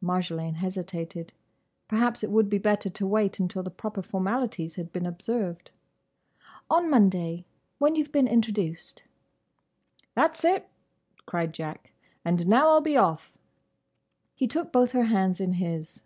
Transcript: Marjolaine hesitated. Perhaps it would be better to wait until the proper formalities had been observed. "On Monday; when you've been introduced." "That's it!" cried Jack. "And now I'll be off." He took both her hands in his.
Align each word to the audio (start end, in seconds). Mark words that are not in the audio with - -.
Marjolaine 0.00 0.54
hesitated. 0.54 1.34
Perhaps 1.88 2.24
it 2.24 2.30
would 2.30 2.48
be 2.48 2.56
better 2.56 2.88
to 2.88 3.06
wait 3.06 3.38
until 3.38 3.62
the 3.62 3.68
proper 3.70 4.00
formalities 4.00 4.76
had 4.76 4.90
been 4.90 5.04
observed. 5.04 5.70
"On 6.70 6.88
Monday; 6.88 7.44
when 7.76 7.94
you've 7.94 8.10
been 8.10 8.26
introduced." 8.26 9.02
"That's 10.14 10.42
it!" 10.42 10.70
cried 11.26 11.52
Jack. 11.52 11.90
"And 12.24 12.46
now 12.46 12.70
I'll 12.70 12.80
be 12.80 12.96
off." 12.96 13.36
He 14.34 14.48
took 14.48 14.72
both 14.72 14.92
her 14.92 15.04
hands 15.04 15.38
in 15.38 15.52
his. 15.52 16.02